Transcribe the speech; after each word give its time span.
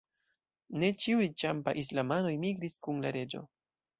Ne 0.83 0.87
ĉiuj 1.03 1.27
Ĉampa-islamanoj 1.41 2.33
migris 2.45 2.79
kun 2.87 3.05
la 3.07 3.15
reĝo. 3.21 3.45